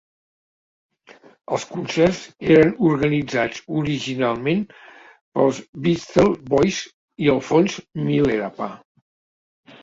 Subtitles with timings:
[1.57, 2.21] Els concerts
[2.55, 6.81] eren organitzats originalment pels Beastie Boys
[7.27, 7.77] i el Fons
[8.09, 8.73] Milarepa.